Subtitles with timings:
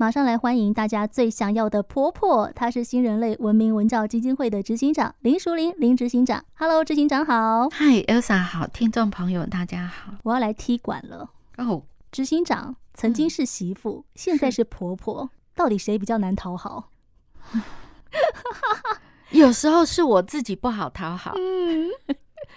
[0.00, 6.42] 马上来欢迎大家最想要的婆婆，她是新人类文明文教基金会的执行长林淑玲林执行长。
[6.54, 7.68] Hello，执行长好。
[7.68, 10.14] Hi Elsa 好，听众朋友大家好。
[10.22, 11.28] 我要来踢馆了。
[11.58, 16.88] 哦、oh，执行长曾经是媳妇、嗯，现在是婆婆，到底谁比较难讨好？
[19.32, 21.90] 有时候是我自己不好讨好，嗯，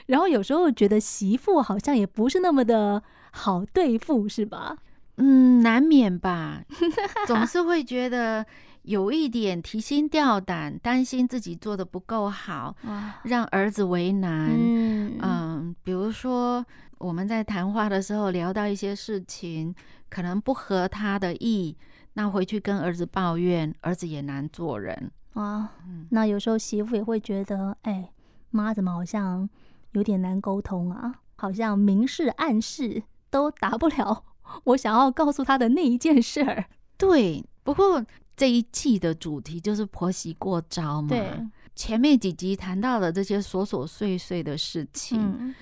[0.05, 4.77] 然后有时候觉得媳妇好像也不是那么的好对付，是吧？
[5.17, 6.63] 嗯，难免吧，
[7.27, 8.45] 总是会觉得
[8.81, 12.75] 有一点提心吊胆，担心自己做的不够好，
[13.23, 14.49] 让儿子为难。
[14.51, 16.65] 嗯，嗯，比如说
[16.97, 19.73] 我们在谈话的时候聊到一些事情，
[20.09, 21.77] 可能不合他的意，
[22.13, 25.71] 那回去跟儿子抱怨，儿子也难做人啊。
[26.09, 28.09] 那有时候媳妇也会觉得，哎，
[28.49, 29.47] 妈怎么好像
[29.91, 31.19] 有点难沟通啊？
[31.35, 34.23] 好像明示暗示都达不了。
[34.65, 36.65] 我想要告诉他的那一件事儿，
[36.97, 37.43] 对。
[37.63, 41.07] 不过这一季的主题就是婆媳过招嘛。
[41.07, 41.39] 对，
[41.75, 45.55] 前面几集谈到了这些琐琐碎碎的事情，嗯，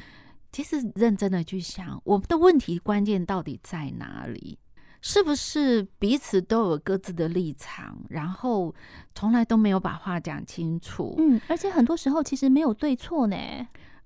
[0.52, 4.58] 其实认真的去想，我们的问题关键到底在哪里？
[5.04, 8.73] 是不是彼此都有各自的立场，然后
[9.14, 11.14] 从来都没有把话讲清楚？
[11.20, 13.38] 嗯，而且很多时候其实没有对错呢。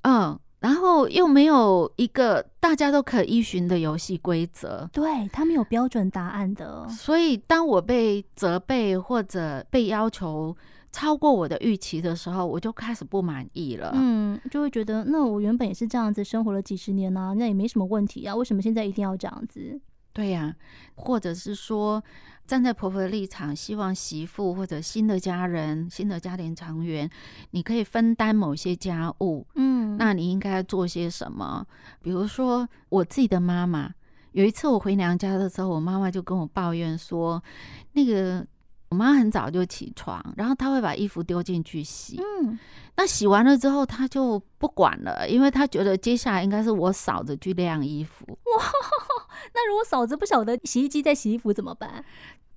[0.01, 0.37] 嗯。
[0.65, 6.89] 然后又没有一个大家都可依循的游戏规则，对，他没有标准答案的。
[6.89, 10.57] 所以当我被责备或者被要求
[10.91, 13.91] 超过我的预期的时候，我就开始不满意了。
[13.93, 19.79] 嗯，就会觉得那我原本也是这样子生活了几十年啊，那也没什么问题啊，为什么现在一定要这样子？
[20.15, 20.55] 对呀，
[20.95, 22.01] 或者是说。
[22.47, 27.09] 站在婆婆的立场，希望媳妇或者新的家人、新的家庭成员，
[27.49, 29.43] 你可以分担某些家务。
[29.55, 31.65] 嗯，那你应该做些什么？
[32.03, 33.91] 比如说，我自己的妈妈，
[34.33, 37.43] 有一次我回娘家的时候，我妈妈就跟我抱怨说，
[37.93, 38.45] 那个。
[38.89, 42.17] 我妈很早就起床，然后她会把衣服丢进去洗。
[42.17, 42.57] 嗯，
[42.95, 48.25] 那洗完了之后，她就不管了，因为她觉得接下来应该是我嫂子去晾衣服。
[48.29, 48.63] 哇，
[49.53, 52.03] 那如果嫂子不晓得洗衣机在洗衣服怎么办？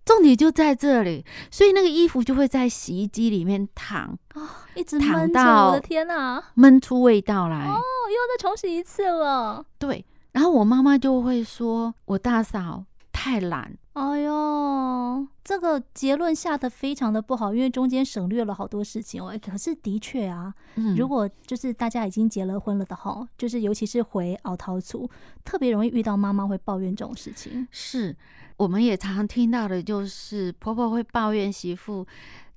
[0.05, 7.67] 重点就在这里，所以那个衣服就会在洗衣机里面躺啊，一直躺到，我的天哪，闷出味道来。
[7.67, 9.67] 哦，又要再重洗一次了。
[9.79, 13.77] 对，然后我妈妈就会说我大嫂太懒。
[13.99, 19.37] 哎呦，这个结论下的非常的不好，因为中间省略了好多事情哦。
[19.45, 25.11] 可是的确啊，嗯，如果就是大家已经结了婚了的吼，就是尤其是回奥陶族，
[25.45, 27.67] 特别容易遇到妈妈会抱怨这种事情。
[27.71, 28.17] 是，
[28.57, 32.07] 我们也常常听到的，就是婆婆会抱怨媳妇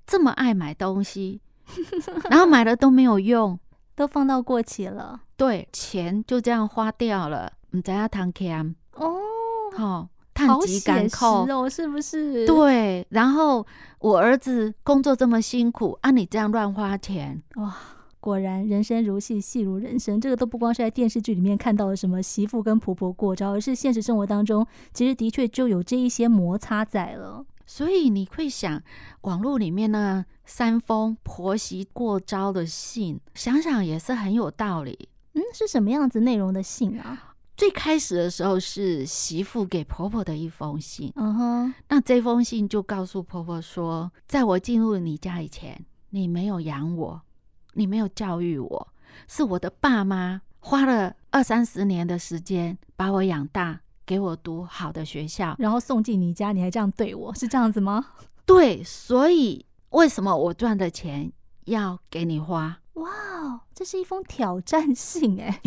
[0.06, 1.42] 这么爱买东西，
[2.30, 3.58] 然后买了都没有用，
[3.96, 5.22] 都放到过期了。
[5.36, 9.18] 对，钱就这样花掉了，唔知要谈 cam 哦，
[9.76, 10.08] 好。
[10.48, 11.18] 好写实
[11.52, 12.46] 哦，是不是？
[12.46, 13.66] 对，然后
[14.00, 17.76] 我儿子工作这么辛苦，啊，你这样乱花钱，哇！
[18.20, 20.22] 果然人生如戏，戏如人生。
[20.22, 24.64] 这个都不光是在电视剧里面看到的什么媳妇跟婆婆过招，而是现实生活当中，
[24.94, 27.44] 其实的确就有这一些摩擦在了。
[27.66, 28.80] 所以你会想，
[29.22, 35.10] 网络里面呢三封婆媳过招的信，想想也是很有道理。
[35.34, 37.31] 嗯，是什么样子内容的信啊？
[37.62, 47.22] 最开始的时候是媳妇给婆婆的一封信，嗯哼，那这封信就告诉婆婆说，在我进入你家以前，你没有养我，
[47.74, 48.88] 你没有教育我，
[49.28, 58.04] 是我的爸妈花了二三十年的时间把我养大，给我读好的学校，然后送进你家，你还这样对我，是这样子吗？
[58.44, 61.32] 对，所以为什么我赚的钱
[61.66, 62.80] 要给你花？
[62.94, 63.10] 哇
[63.42, 65.62] 哦，这是一封挑战 信哎！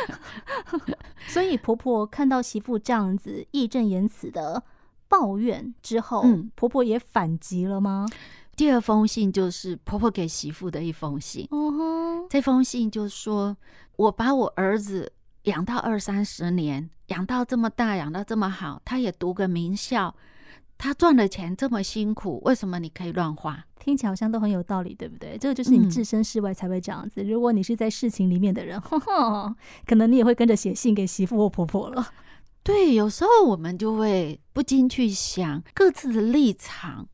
[1.26, 4.62] 所以婆婆看到媳妇这样子义正言辞的
[5.08, 8.06] 抱怨之后，嗯，婆婆也反击了吗？
[8.56, 11.48] 第二封信就是婆婆给媳妇的一封信。
[11.50, 13.56] 嗯哼，这封信就说
[13.96, 15.12] ：“我把我儿子
[15.44, 20.14] 养到二三十年，养到这么大，养到这么好，他也读个名校。”
[20.82, 23.62] 他赚的钱这么辛苦，为什么你可以乱花？
[23.78, 25.36] 听起来好像都很有道理，对不对？
[25.36, 27.22] 这个就是你置身事外才会这样子。
[27.22, 29.54] 嗯、如果你是在事情里面的人， 呵呵，
[29.86, 32.08] 可能你也会跟着写信给媳妇或婆婆了。
[32.62, 37.06] 对，有时候我们就会不禁去想各自的立场，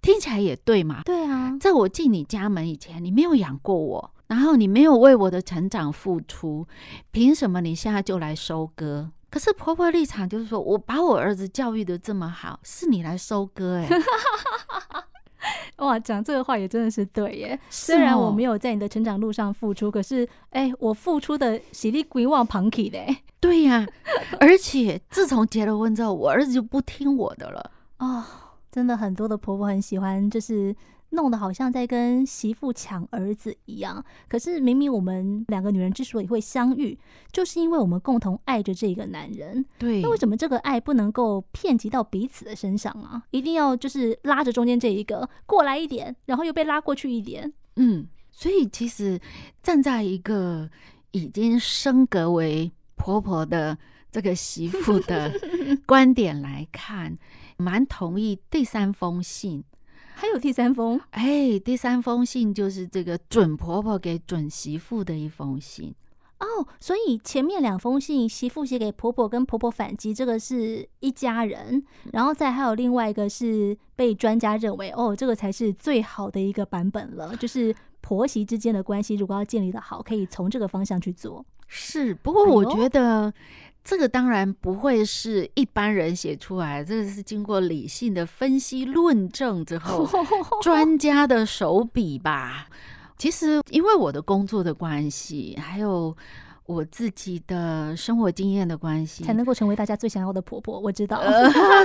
[0.00, 1.02] 听起来也对嘛？
[1.04, 6.66] 对啊，在我进你家门以前，你没有养过我，然后你没有为我的成长付出，
[7.10, 9.10] 凭什么你现在就来收割？
[9.32, 13.88] 可是婆婆立场就是说，我把我儿子教育的这么好，是你来收割哎！
[15.82, 17.58] 哇，讲这个话也真的是对耶。
[17.70, 22.98] 虽然我没有在你的成长路上付出，可是哎，我付出的喜力归望旁去的。
[23.40, 23.86] 对呀，
[24.38, 27.70] 而且自从结了婚之后，我儿子就不听我的了。
[28.00, 28.22] 哦，
[28.70, 30.76] 真的很多的婆婆很喜欢，就是。
[31.12, 36.98] 弄得好像在跟媳妇抢儿子一样，可是明明我们两个女人之所以会相遇，
[37.30, 39.64] 就是因为我们共同爱着这个男人。
[39.78, 43.22] 对，那为什么这个爱不能够遍及到彼此的身上啊？
[43.30, 47.52] 一定要就是拉着中间这一个过来一点，然后又被拉过去一点。
[47.76, 49.20] 嗯，所以其实
[49.62, 50.68] 站在一个
[51.10, 53.76] 已经升格为婆婆的
[54.10, 55.30] 这个媳妇的
[55.84, 57.18] 观点来看，
[57.58, 59.62] 蛮同意第三封信。
[60.14, 65.94] 还有第三封，哎，第三封信就是这个准婆婆给准媳妇的一封信
[66.38, 66.66] 哦。
[66.78, 71.82] 所以前面两封信，媳妇写给婆婆，跟婆婆反击，这个是一家人。
[72.12, 77.34] 然后再还有另外一个是被专家认为，哦，这个才是最好的一个版本了。
[77.36, 81.44] 就是婆媳之间的关系，如果要建立的好，可以从这个方向去做。
[81.66, 83.32] 是，不过我觉得。
[83.84, 90.08] 这个当然不会是一般人写出来，这个是经过理性的分析论证之后，
[90.62, 92.68] 专家的手笔吧。
[93.18, 96.16] 其实因为我的工作的关系，还有
[96.66, 100.78] 我自己的生活经验的关系，才能够成为大家最想要的婆婆。
[100.78, 101.20] 我知道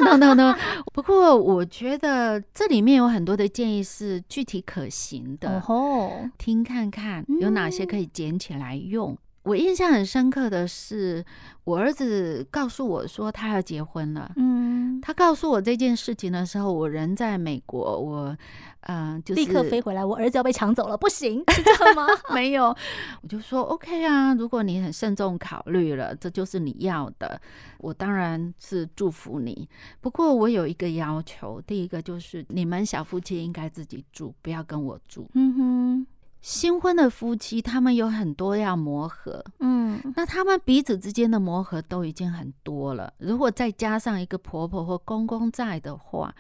[0.01, 0.55] ，no no no。
[0.93, 9.17] 不过我觉得这里面有很多的建议是具体可行的，哦，听看看有哪些可以捡起来用。
[9.47, 11.23] 我印象很深刻的是，
[11.63, 14.29] 我儿子告诉我说他要结婚了。
[14.35, 18.37] 嗯，他告诉我这件事情的时候，我人在美国，我
[18.81, 20.03] 嗯、呃，就是立刻飞回来。
[20.03, 22.05] 我儿子要被抢走了，不行，是这样吗？
[22.35, 22.75] 没有，
[23.21, 27.39] 我就说 OK 啊，如果你很慎重考虑了，这就是你要的，
[27.77, 29.69] 我当然是祝福你。
[30.01, 35.29] 不过我有一个要求，第一个就是你们小夫妻应该自己住，不要跟我住。
[35.35, 36.07] 嗯哼。
[36.47, 43.13] 新婚的夫妻，他们有很多要磨合，嗯，那他们彼此之间的磨合都已经很多了。
[43.17, 46.33] 如果再加上一个婆婆或公公在的话，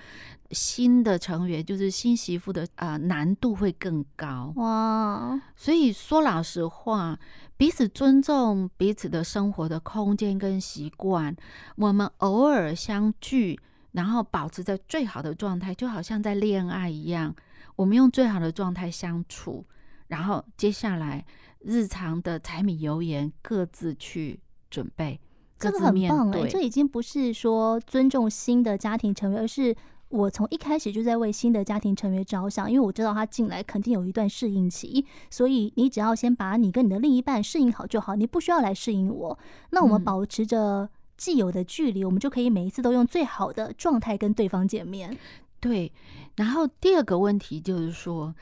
[0.51, 5.37] 新的成员就是新媳妇的啊、呃，难度会更高哇。
[5.57, 7.19] 所以说老实话，
[7.57, 11.35] 彼此尊重彼此的生活的空间跟习惯，
[11.75, 13.59] 我们偶尔相聚，
[13.91, 17.35] 然后保持在最好的状态，就好像在恋爱一样，
[17.75, 19.65] 我们用最好的状态相处。
[20.07, 21.25] 然后接下来
[21.59, 24.39] 日常的柴米油盐各自去
[24.69, 25.19] 准备，
[25.57, 26.09] 各自面对。
[26.09, 29.75] 这个很棒哎，这已经不是说尊重新的家庭成员，而是
[30.09, 39.37] 我从一开始就在为新的家庭成员着想，因为我知道他进来肯定有一段适应期，所以你只要先把你跟你的另一半适应好就好，你不需要来适应我。
[39.71, 45.17] 那我们保持着既有的距离，嗯，我们就可以每一次都用最好的状态跟对方见面。
[45.59, 45.91] 对，
[46.37, 48.33] 然后第二个问题就是说，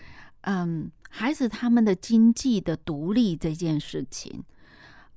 [0.42, 0.92] 嗯。
[1.18, 4.44] 孩子他们的经济的独立这件事情，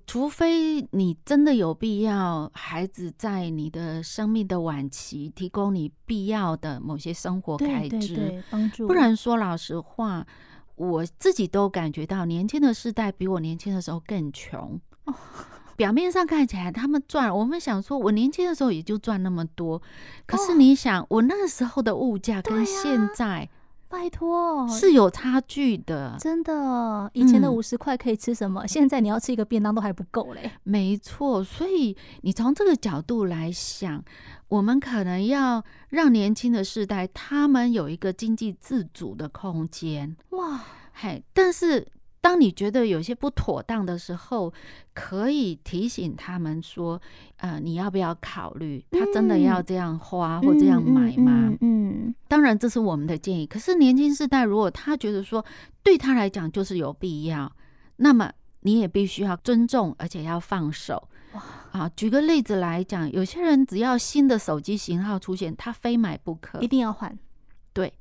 [0.07, 8.87] 除非你真的有必要，孩子在你的生命的晚期提供你必要的某些生活开支，帮助。
[8.87, 10.25] 不然说老实话，
[10.77, 14.81] 我自己都感觉到年轻的世代比我年轻的时候更穷。
[15.07, 15.15] 哦，
[15.75, 19.83] 表面上看起来他们赚，我们想说，我年轻的时候也就赚那么多，
[20.27, 23.51] 可是你想，我那个时候的物价跟现在。
[23.89, 27.11] 拜托，是有差距的，真的。
[27.15, 28.63] 以前的五十块可以吃什么？
[28.63, 30.51] 嗯，现在你要吃一个便当都还不够嘞。
[30.63, 34.05] 没错，所以你从这个角度来想，
[34.49, 40.17] 我们可能要让年轻的世代他们有一个经济自主的空间。
[40.31, 40.61] 哇，
[40.93, 41.89] 嘿，但是。
[42.21, 44.53] 当你觉得有些不妥当的时候，
[44.93, 47.01] 可以提醒他们说
[47.39, 48.85] ：“呃，你要不要考虑？
[48.91, 51.78] 他真的要这样花或这样买吗？”嗯，嗯，嗯，
[52.29, 53.47] 当然这是我们的建议。
[53.47, 55.45] 可是年轻世代如果他觉得说
[55.83, 57.51] 对他来讲就是有必要，
[57.97, 61.09] 那么你也必须要尊重，而且要放手。
[61.33, 61.43] 哇
[61.73, 67.19] 啊，举个例子来讲，有些人只要新的手机型号出现，他非买不可，一定要换。
[67.73, 67.93] 对，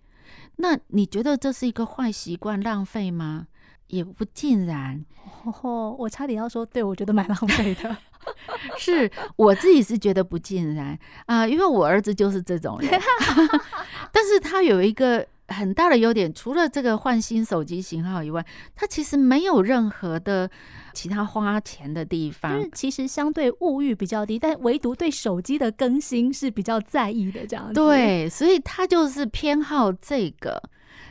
[0.56, 3.48] 那你觉得这是一个坏习惯，浪费吗？
[3.88, 5.06] 也不尽然，
[5.46, 7.98] 哦，我差点要说，对，我觉得蛮浪费的。
[8.78, 12.90] 是我自己是觉得不尽然啊，呃，因为我儿子就是这种人，
[14.12, 20.50] 但是他有一个很大的优点，除了这个换新手机型号以外，他其实没有任何的
[20.94, 27.74] 其他花钱的地方，就是其实相对物欲比较低，但唯独对手机的更新是比较在意的，这样子。
[27.74, 30.62] 对，所以他就是偏好这个。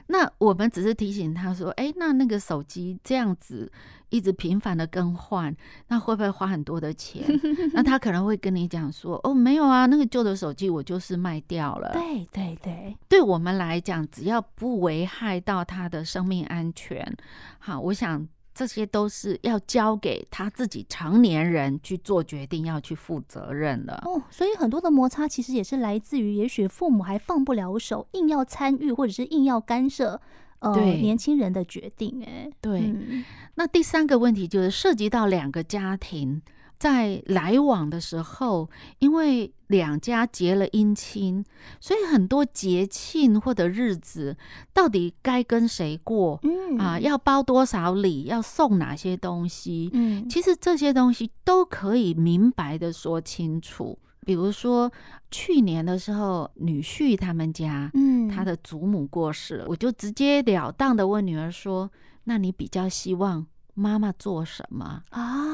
[0.09, 3.71] 那我们只是提醒他说：“哎，那那个手机这样子
[4.09, 5.55] 一直频繁的更换，
[5.89, 7.25] 那会不会花很多的钱？”
[7.75, 17.17] 那他可能会跟你讲说：“哦，没有啊，那个旧的手机我就是卖掉了。”对对对，对我们来讲，只要不危害到他的生命安全，
[17.59, 23.93] 好，我想这些都是要交给他自己成年人去做决定，要去负责任的。
[24.07, 30.19] 哦，所以很多的摩擦其实也是来自于，也许父母还放不了手，硬要参与或者是硬要干涉，
[30.61, 32.25] 呃，年轻人的决定。
[32.25, 32.81] 哎，对。
[32.81, 33.23] 嗯、
[33.57, 36.41] 那第三个问题就是涉及到两个家庭。
[36.79, 38.69] 在来往的时候，
[38.99, 41.45] 因为两家结了姻亲，
[41.81, 44.37] 所以很多节庆或者日子，
[44.73, 46.39] 到底该跟谁过？
[46.43, 49.91] 嗯啊，要包多少礼，要送哪些东西？
[49.93, 53.99] 嗯，其实这些东西都可以明白的说清楚。
[54.25, 54.93] 比如说
[55.31, 61.91] 去年的时候，女婿他们家，嗯，他的祖母过世了，我就直截了当的问女儿说
[62.25, 63.47] ：“那你比较希望？”
[63.79, 65.46] 妈妈做什么啊？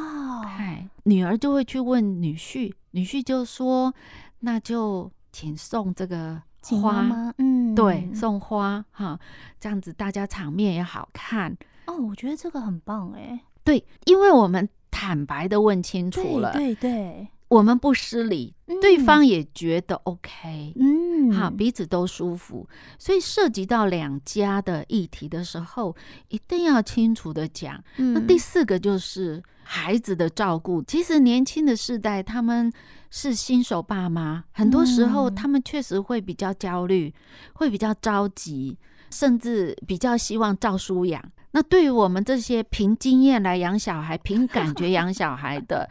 [0.56, 3.92] 嗨，女儿就会去问女婿，女婿就说
[4.40, 9.18] ：“那就请送这个花，嗯，对，送花哈，
[9.58, 11.56] 这样子大家场面也好看。”
[11.86, 13.40] 哦，我觉得这个很棒哎。
[13.64, 17.28] 对，因为我们坦白的问清楚了，对对对。
[17.48, 22.66] 我们不失礼，嗯、对方也觉得 OK，嗯，好，彼此都舒服，
[22.98, 25.94] 所以涉及到两家的议题的时候，
[26.28, 27.78] 一定要清楚的讲。
[27.98, 30.82] 嗯、那第四个就是孩子的照顾。
[30.82, 32.72] 其实年轻的世代他们
[33.10, 37.12] 是新手爸妈，很多时候他们确实会比较焦虑，
[37.54, 38.76] 会比较着急，
[39.10, 41.22] 甚至比较希望照书养。
[41.52, 45.88] 那对于我们这些凭经验来养小孩、凭感觉养小孩的。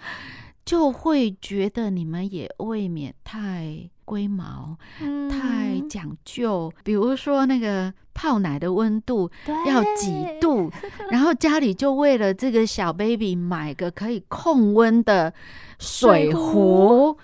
[0.63, 6.69] 就会觉得你们也未免太龟毛，嗯、太讲究。
[6.83, 9.31] 比如说那个泡奶的温度
[9.65, 10.69] 要几度，
[11.09, 15.33] 然后家里就为了这个小 baby 买个可以控温的
[15.79, 16.33] 水壶。
[16.33, 17.17] 水壶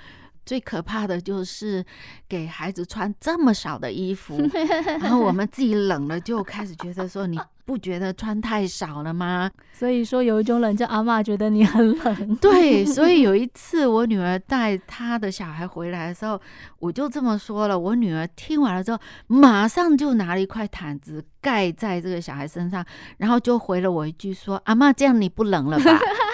[0.46, 1.84] 最可怕的就是
[2.29, 4.38] 给孩子穿这么少的衣服，
[5.01, 7.38] 然后我们自己冷了就开始觉得说你。
[7.67, 9.51] 不觉得穿太少了吗？
[9.74, 12.36] 所以说有一种冷，叫阿嬷觉得你很冷。
[12.39, 16.39] 对，所以有一次我女儿带她的小孩回来的时候，
[16.79, 17.77] 我就这么说了。
[17.77, 22.86] 我女儿听完了之后，马上就拿了一块毯子盖在这个小孩身上，
[23.17, 26.00] 然后就回了我一句说：“阿嬷，这样你不冷了吧？”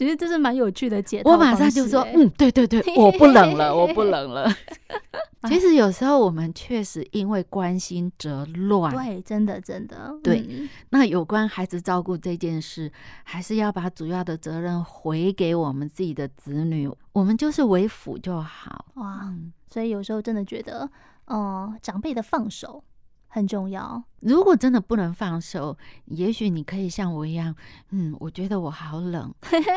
[0.00, 1.20] 其实这是蛮有趣的解。
[1.26, 4.50] 我马上就说：“嗯，对对对， 我不冷了，我不冷了。
[5.46, 10.40] ”其实有时候我们确实因为关心则乱，对，真的真的，对。
[10.48, 12.90] 嗯、那有关孩子照顾这件事，
[13.24, 18.86] 还是要把主要的责任回给我们自己的子女，我们就是为辅就好。
[18.94, 20.84] 哇，嗯、所以有时候真的觉得，
[21.26, 22.82] 哦、呃，长辈的放手
[23.30, 24.02] 很重要。
[24.20, 27.54] 如果真的不能放手，也许你可以像我一样，
[27.88, 29.32] 嗯，我觉得我好冷，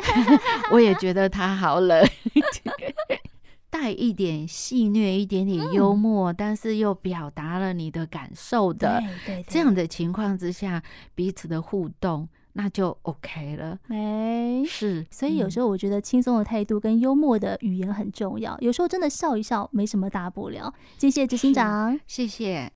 [0.74, 2.06] 我也觉得他好冷。
[3.70, 10.84] 带一点戏谑，一点点幽默，嗯、但是又表达了你的感受的，对对对，这样的情况之下，
[11.16, 13.80] 彼此的互动那就 OK 了。
[13.88, 18.54] 没，是，所以有时候我觉得轻松的态度跟幽默的语言很重要。
[18.54, 20.72] 嗯、有时候真的笑一笑没什么大不了。
[21.00, 22.72] 谢谢执行长，谢谢。